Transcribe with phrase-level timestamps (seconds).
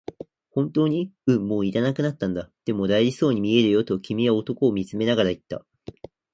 [0.49, 5.63] 「本当に？」、「うん、もう要らなくなったんだ」、「でも、大事そうに見えるよ」と君は男を見つめながら言った。